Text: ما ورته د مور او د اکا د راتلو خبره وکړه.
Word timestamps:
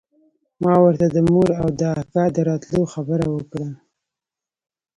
ما 0.63 0.73
ورته 0.83 1.07
د 1.09 1.17
مور 1.31 1.49
او 1.61 1.67
د 1.79 1.81
اکا 2.01 2.23
د 2.35 2.37
راتلو 2.49 2.81
خبره 2.93 3.25
وکړه. 3.35 3.69